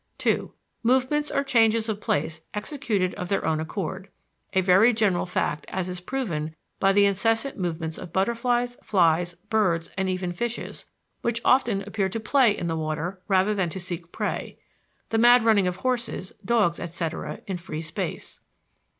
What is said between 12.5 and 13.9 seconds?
in the water rather than to